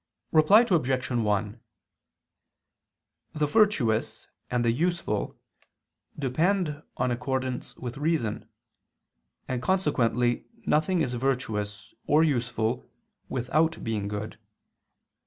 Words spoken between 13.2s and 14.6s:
without being good.